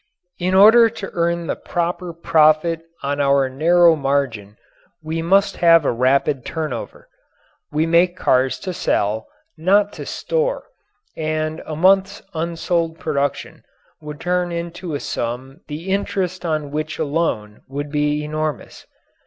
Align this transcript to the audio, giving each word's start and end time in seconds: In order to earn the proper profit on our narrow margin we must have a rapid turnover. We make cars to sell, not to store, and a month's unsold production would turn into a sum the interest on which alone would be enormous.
In 0.39 0.55
order 0.55 0.89
to 0.89 1.11
earn 1.13 1.45
the 1.45 1.55
proper 1.55 2.11
profit 2.11 2.81
on 3.03 3.21
our 3.21 3.47
narrow 3.49 3.95
margin 3.95 4.57
we 5.03 5.21
must 5.21 5.57
have 5.57 5.85
a 5.85 5.91
rapid 5.91 6.43
turnover. 6.43 7.07
We 7.71 7.85
make 7.85 8.17
cars 8.17 8.57
to 8.61 8.73
sell, 8.73 9.27
not 9.59 9.93
to 9.93 10.07
store, 10.07 10.63
and 11.15 11.61
a 11.67 11.75
month's 11.75 12.23
unsold 12.33 12.97
production 12.97 13.63
would 14.01 14.19
turn 14.19 14.51
into 14.51 14.95
a 14.95 14.99
sum 14.99 15.61
the 15.67 15.89
interest 15.91 16.45
on 16.47 16.71
which 16.71 16.97
alone 16.97 17.61
would 17.67 17.91
be 17.91 18.23
enormous. 18.25 18.87